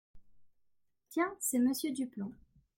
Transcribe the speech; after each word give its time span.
Tiens, 1.09 1.31
c’est 1.39 1.59
Monsieur 1.59 1.91
Duplan. 1.91 2.31